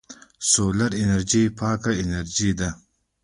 [0.51, 2.69] سولر انرژي پاکه انرژي ده.